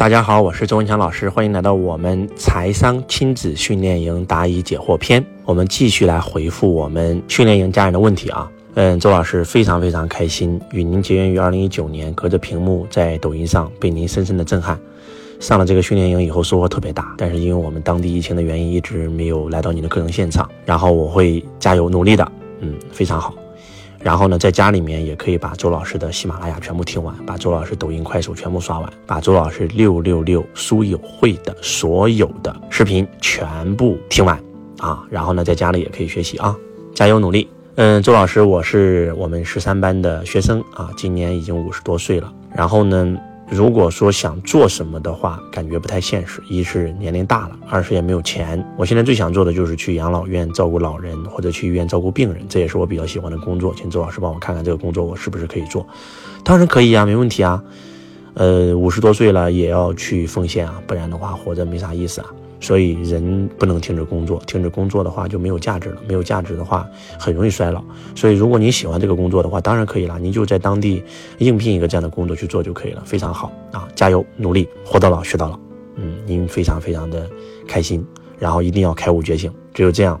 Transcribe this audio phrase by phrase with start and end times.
[0.00, 5.22] 大家好，我是周文强老师，欢迎来到我们财商亲子训练营答疑解惑篇。
[5.44, 8.50] 我们继续来回复我们训练营家人的问题啊。
[8.76, 14.80] 嗯，周老师非常非常开心与您结缘于二零一九年，隔着屏幕在抖音上被您深深的震撼。
[15.38, 20.48] 上了这个训练营以后收获特别大，但是因为我们当地疫情的原因，一直没有来到您的课程现场。
[20.64, 23.34] 然后我会加油努力的，嗯，非常好。
[24.02, 34.42] 然后呢，在家里面也可以把周老师的喜马拉雅全部听完，把周老师抖音、快手全部刷完，把周老师六六六书友会的所有的视频全部听完
[34.78, 35.04] 啊！
[35.10, 36.56] 然后呢，在家里也可以学习啊，
[36.94, 37.46] 加油努力。
[37.74, 42.32] 嗯，周老师，我是我们十三班的学生啊，今年已经五十多岁了。
[42.54, 43.16] 然后呢？
[43.50, 46.40] 如果说想做什么的话，感觉不太现实。
[46.48, 48.64] 一是年龄大了，二是也没有钱。
[48.78, 53.74] 我现在最想做的就是去养老院照顾老人，或者去医院照顾病人，这也是我比较喜欢的工作。
[53.76, 55.84] 请周老师帮我看看这个工作我是不是可以做？
[56.44, 57.60] 当然可以啊，没问题啊。
[58.34, 62.28] 呃，五十多岁了也要去奉献啊，不然的话活着没啥意思啊。
[62.60, 66.86] 所以人不能停止工作，停止工作的话就没有价值了，没有价值的话
[67.18, 67.82] 很容易衰老。
[68.14, 71.02] 所以如果您喜欢这个工作的话，当然可以了，您就在当地
[71.38, 73.88] 应聘一个这样的工作去做就可以了，非常好啊！
[73.96, 75.58] 加油努力，活到老学到老。
[75.96, 77.28] 嗯，您非常非常的
[77.66, 78.06] 开心，
[78.38, 80.20] 然后一定要开悟觉醒，只有这样，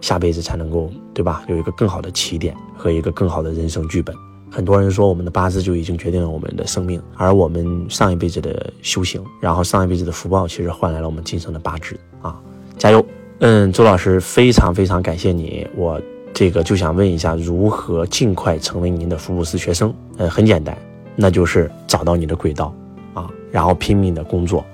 [0.00, 1.44] 下辈子才能够对吧？
[1.48, 4.14] 有一个更好的起点和一个更好的人生剧本。
[4.50, 12.40] 很多人说我们的八字就已经决定了我们的生命，而我们上一辈子的修行，然后上一辈子的福报，其实换来了我们今生的八字啊！
[12.76, 13.04] 加油！
[13.40, 16.00] 嗯，周老师非常非常感谢你，我
[16.32, 19.94] 这个就想问一下，如何尽快成为您的福布斯学生？
[20.16, 20.76] 呃，很简单，
[21.14, 22.74] 那就是找到你的轨道
[23.14, 24.64] 啊，然后拼命的工作，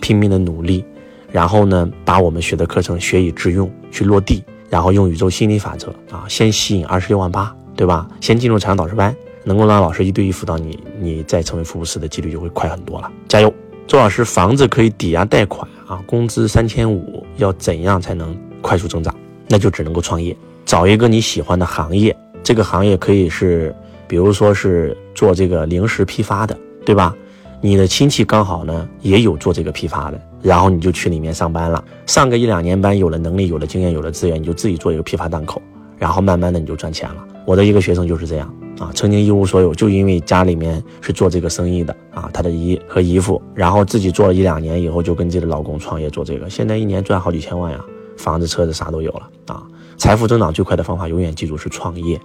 [0.00, 0.84] 拼命的努力，
[1.30, 7.54] 然后呢，把我们学的课程学以致用，去落地，然后用宇宙心理法则啊，先吸引二十六万八。
[7.78, 8.08] 对吧？
[8.20, 13.08] 先进入财商导师班，能够让老师一对一辅导你，你再成为福布斯的几率就会快很多了。
[13.28, 13.54] 加油，
[13.86, 19.14] 周老师，房子可以抵押贷款啊，工资三千五，要怎样才能快速增长？
[19.46, 23.72] 那就只能够创业，找一个你喜欢的行业，这个行业可以是，
[24.08, 27.14] 比如说是做这个零食批发的，对吧？
[27.60, 35.62] 你的亲戚刚好呢也有做这个批发的，然后你就去里面上班了，上个一两年班，有了能力，有了经验，有了资源，你就自己做一个批发档口。
[35.98, 37.24] 然后慢慢的你就赚钱了。
[37.44, 47.82] 我的一个学生就是这样啊，曾经一无所有，就因为家里面是做这个生意的啊，他的姨和姨父，然后自己做了一两年以后，就跟自己的老公创业做这个，现在一年赚好几千万呀，
[48.16, 49.62] 房子车子啥都有了啊。
[49.96, 52.20] 财富增长最快的方法，永远记住是创业。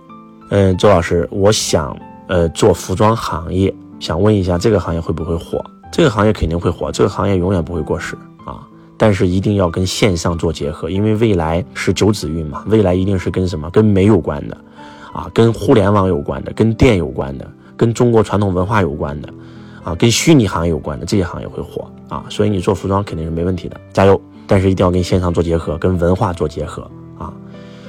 [0.49, 1.97] 嗯，周老师，我想
[2.27, 5.63] 呃做服装行业，想问一下这个行业会不会火？
[5.91, 8.17] 这个行业肯定会火，这个行业永远不会过时。
[8.97, 13.69] 但是一定要跟线上做结合，因为未来是九子运嘛，未来一定是跟什么？
[13.69, 14.57] 跟美有关的，
[15.11, 19.29] 啊，跟互联网有关的，跟电有关的，跟中国传统文化有关的，
[19.83, 24.19] 啊，跟虚拟行业有关的这些行业会火啊，所以你做服装肯定是没问题的，加油！
[24.45, 26.83] 但是一定要跟线上做结合，跟文化做结合
[27.17, 27.33] 啊。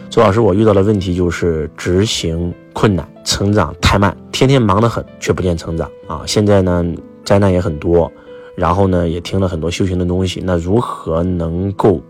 [0.08, 6.22] 周老师，我遇到的问题就是执行困难，成长太慢，天天忙得很，却不见成长啊。
[6.24, 6.84] 现在呢，
[7.24, 8.10] 灾难也很多。
[8.54, 10.40] 然后呢，也听了很多修行的东西。
[10.44, 12.00] 那如何能够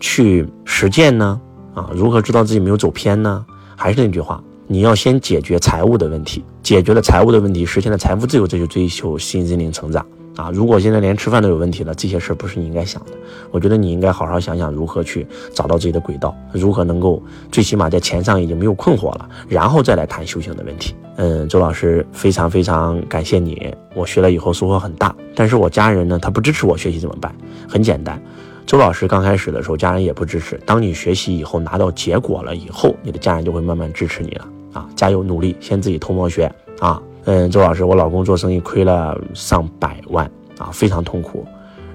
[0.00, 1.40] 去实践呢？
[1.74, 3.44] 啊，如何知道自己没有走偏呢？
[3.76, 10.04] 还是那句话，你要先解决财务的问题，解决了财务的问题，实现了财富自由，这就追求新心灵成长。
[10.38, 13.10] 啊，如果现在连吃饭都有问题了，这些事儿不是你应该想的。
[13.50, 20.94] 我觉得你应该好好想想如何去找到自己的轨道，如何能够最起码在钱上已经没有困惑了，然后再来谈修行的问题。
[21.16, 25.12] 嗯，周老师非常非常感谢你，我学了以后收获很大。
[25.34, 27.34] 但是我家人呢，他不支持我学习怎么办？
[27.68, 28.22] 很简单，
[28.64, 34.48] 周老师刚开始的时候家人也不支持，当你学习以后拿到结果了以后，你的家人就会慢慢支持你了。
[34.72, 37.02] 啊，加油努力，先自己偷摸学啊。
[37.30, 40.24] 嗯，周老师，我老公做生意亏了上百万
[40.56, 41.44] 啊，非常痛苦。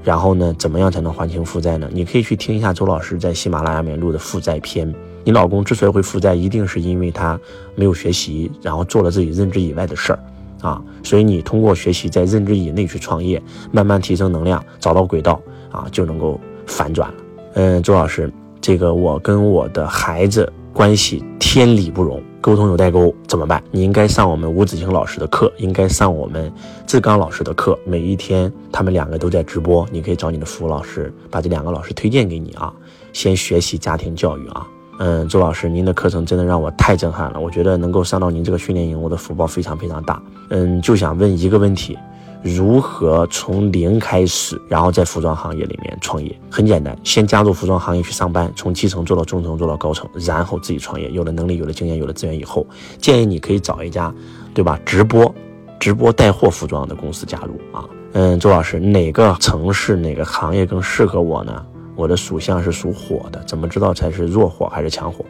[0.04, 1.90] 然后呢，怎么样才能还清负债呢？
[1.92, 4.94] 你可以去听一下周老师在喜马拉雅里面录的负债篇。
[5.24, 7.40] 你老公之所以会负债，一定是因为他
[7.74, 10.20] 没有学习，然后做了自己认知以外的事儿
[10.62, 10.80] 啊。
[11.02, 15.42] 所以你通过学习，在认知以内去创业，慢慢提升能量，找到轨道
[15.72, 17.16] 啊，就能够反转了。
[17.56, 18.32] 嗯，周老师，
[18.62, 22.22] 这个我跟我的孩子关系天理不容。
[22.42, 23.64] 沟通有代沟怎么办？
[23.72, 26.52] 你应该上我们吴子清老师的课，应该上我们
[26.86, 27.80] 志刚老师的课。
[27.86, 32.74] 每一天他们两个都在直播，你可以找你的服务老师，把这两个老师推荐给你啊。
[33.14, 34.68] 先学习家庭教育啊。
[35.00, 37.40] 嗯，周老师，您的课程真的让我太震撼了。
[37.40, 40.22] 我觉得能够上到您这个训练营，我的福报非常非常大。
[40.50, 41.98] 嗯，就想问一个问题。
[42.44, 46.38] 如何从零开始，然后在服装行业里面创业？
[46.52, 51.10] 很简单，先加入服装行业去上班，从基层做到中层，做到高层，然后自己创业。
[51.12, 52.68] 有了能力，有了经验，有了资源以后，
[52.98, 54.14] 建议你可以找一家，
[54.54, 54.78] 对吧？
[54.86, 55.34] 直播，
[55.80, 57.88] 直播带货服装的公司加入啊。
[58.12, 61.66] 嗯，周老师，哪个城市哪个行业更适合我呢？
[61.96, 65.24] 我的属相是属火的，怎么知道才是弱火还是强火？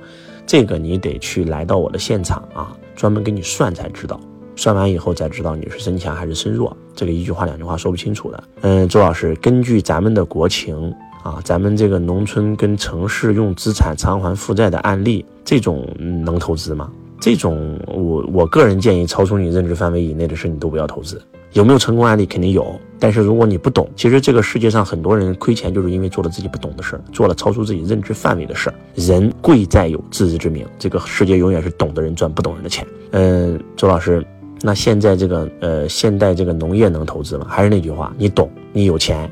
[0.48, 4.20] 这个你得去来到我的现场啊，专门给你算才知道。
[4.56, 8.44] 算完以后才知道你是身强还是身弱，这个一句话两句话说不清楚的。
[8.62, 16.92] 嗯，周老师，根据咱们的国情啊，咱们这个农村跟城市用资产偿还负债的案例，这种能投资吗？
[17.20, 21.22] 这种我我个人建议，超出你认知范围以内的事你都不要投资。
[21.54, 22.26] 有没有成功案例？
[22.26, 22.80] 肯定有。
[23.00, 28.76] 但是如果你不懂，其实这个世界上很多人亏钱，就是因为做了自己不懂的事儿，做了超出自己认知范围的事儿。
[28.96, 32.86] 人贵在有自知之明，这个世界永远是懂的人赚不懂人的钱。
[33.12, 34.26] 嗯，周老师。
[34.66, 37.46] 那现在这个呃，现代这个农业能投资吗？
[37.50, 39.30] 还是那句话，你懂，你有钱，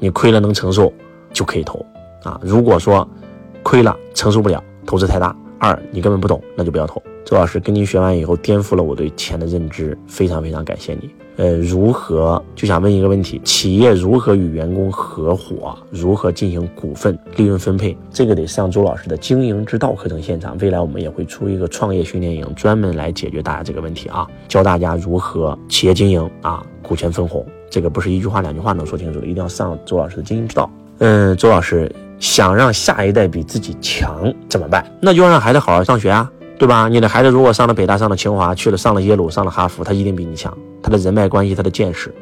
[0.00, 0.92] 你亏了能承受，
[1.32, 1.86] 就可以投
[2.24, 2.40] 啊。
[2.42, 3.08] 如果说
[3.62, 7.00] 亏了承受不了，投资太大；二你根本不懂，那就不要投。
[7.24, 11.10] 周老师跟您学完以后，颠覆了我对钱的认知，非常非常感谢你。
[11.36, 15.74] 呃，如何就想问一个问题：企业如何与员工合伙？
[15.90, 17.96] 如何进行股份利润分配？
[18.10, 20.58] 这个得上周老师的经营之道课程现场。
[20.58, 27.46] 未来我们也会出一个创业训练营，专门来解决大家这个问题啊，教大家如何企业经营啊，股权分红。
[27.70, 30.70] 这个不是一句话两句话能说清楚的，一定要上周老师的经营之道。
[30.98, 34.84] 嗯，周老师想让下一代比自己强怎么办？
[35.00, 36.30] 那就让孩子好好上学啊。
[36.58, 36.88] 对吧？
[36.88, 42.14] 你的孩子如果上了北大，上了清华，去了上了耶鲁，上了哈佛，他一定比你强，他的人脉关系，他的见识，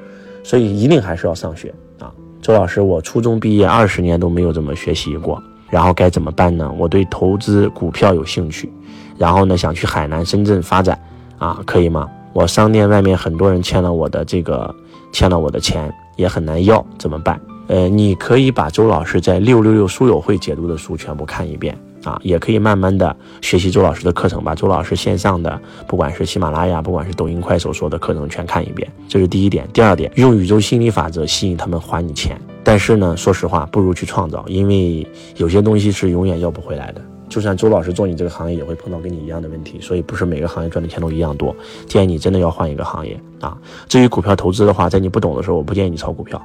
[0.43, 2.11] 所以一定还是要上学啊。
[2.41, 6.73] 周老师，我初中毕业二十年都没有怎么学习过，然后该怎么办呢？
[6.79, 8.73] 我对投资股票有兴趣，
[9.19, 10.99] 然后呢想去海南、深圳发展
[11.39, 12.09] 啊，可以吗？
[12.33, 14.75] 我商店外面很多人欠了我的这个，
[15.13, 17.39] 欠了我的钱也很难要，怎么办？
[17.67, 21.77] 呃，你可以把周老师在六六六书友会解读的书全部看一遍。
[22.05, 29.69] 啊，也可以慢慢的学习周老师的课程，把周老师线上的，不管是喜马拉雅，不管是抖音、快手说的课程全看一遍，这是第一点。
[29.73, 32.41] 第二点，用宇宙心理法则吸引他们还你钱。
[32.63, 35.07] 但是呢，说实话，不如去创造，因为
[35.37, 37.03] 有些东西是永远要不回来的。
[37.29, 41.55] 就算周老师做你这个行业，也会碰到跟你一样的问题，所以不是每个行业赚的钱都一样多。
[41.87, 43.57] 建议你真的要换一个行业啊。
[43.89, 46.41] 至于股票投资的话，在你不懂的时候，我不建议你炒股票，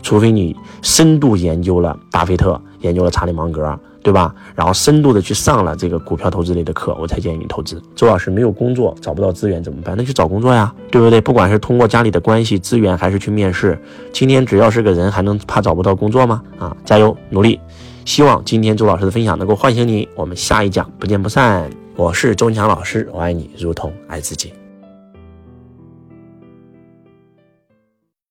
[0.00, 3.78] 除非你深度研究了巴菲特，研究了查理芒格。
[4.02, 4.34] 对吧？
[4.54, 7.82] 然后深度的去上了这个股票投资类的课，我才建议你投资。
[7.94, 9.94] 周老师没有工作，找不到资源怎么办？
[9.96, 11.20] 那去找工作呀，对不对？
[11.20, 13.78] 不管是通过家里的关系资源，还是去面试，
[14.12, 16.42] 今天只要是个人，还能怕找不到工作吗？
[16.58, 17.60] 啊，加油努力！
[18.04, 20.08] 希望今天周老师的分享能够唤醒你。
[20.14, 21.68] 我们下一讲不见不散。
[21.94, 24.52] 我是周强老师，我爱你如同爱自己。